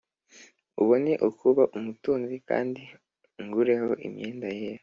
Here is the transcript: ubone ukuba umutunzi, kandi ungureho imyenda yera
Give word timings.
ubone 0.81 1.11
ukuba 1.29 1.63
umutunzi, 1.77 2.35
kandi 2.49 2.81
ungureho 3.39 3.91
imyenda 4.07 4.47
yera 4.59 4.79